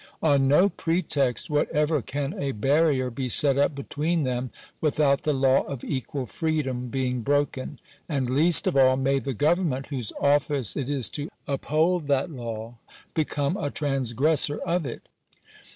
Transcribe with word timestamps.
On 0.23 0.47
no 0.47 0.67
pretext 0.67 1.47
whatever 1.51 2.01
can 2.01 2.33
a 2.41 2.53
barrier 2.53 3.11
be 3.11 3.29
set 3.29 3.55
up 3.59 3.75
between 3.75 4.23
them, 4.23 4.49
without 4.81 5.21
the 5.21 5.31
law 5.31 5.61
of 5.67 5.83
equal 5.83 6.25
freedom 6.25 6.87
being 6.87 7.21
broken; 7.21 7.77
and 8.09 8.27
least 8.27 8.65
of 8.65 8.75
all 8.75 8.97
may 8.97 9.19
the 9.19 9.35
government, 9.35 9.85
whose 9.93 10.11
office 10.19 10.75
it 10.75 10.89
is 10.89 11.07
to 11.11 11.29
uphold 11.47 12.07
that 12.07 12.31
law, 12.31 12.79
become 13.13 13.55
a 13.57 13.69
transgressor 13.69 14.57
of 14.63 14.87
it. 14.87 15.03